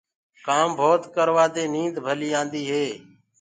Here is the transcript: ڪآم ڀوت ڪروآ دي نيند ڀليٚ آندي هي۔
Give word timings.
ڪآم 0.45 0.69
ڀوت 0.79 1.01
ڪروآ 1.15 1.45
دي 1.55 1.63
نيند 1.73 1.95
ڀليٚ 2.05 2.35
آندي 2.39 2.63
هي۔ 2.71 2.85